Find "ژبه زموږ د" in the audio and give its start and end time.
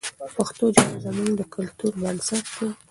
0.75-1.41